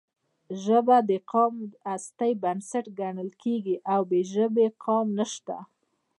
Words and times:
ژبه 0.63 0.97
د 1.09 1.11
قام 1.31 1.53
د 1.71 1.73
هستۍ 1.89 2.31
بنسټ 2.43 2.85
ګڼل 2.99 3.29
کېږي 3.43 3.75
او 3.93 4.01
بې 4.09 4.21
ژبې 4.33 4.67
قام 4.83 5.07
نشته. 5.19 5.57